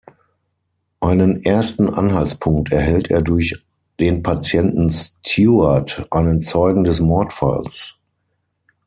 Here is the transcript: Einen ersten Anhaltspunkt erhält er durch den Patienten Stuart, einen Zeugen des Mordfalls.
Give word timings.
Einen 0.99 1.43
ersten 1.43 1.87
Anhaltspunkt 1.87 2.71
erhält 2.73 3.11
er 3.11 3.21
durch 3.21 3.53
den 3.99 4.23
Patienten 4.23 4.89
Stuart, 4.91 6.07
einen 6.09 6.41
Zeugen 6.41 6.83
des 6.83 7.01
Mordfalls. 7.01 7.97